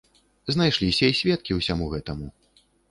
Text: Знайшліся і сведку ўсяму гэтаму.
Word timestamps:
Знайшліся 0.55 1.11
і 1.11 1.17
сведку 1.21 1.59
ўсяму 1.61 1.85
гэтаму. 1.97 2.27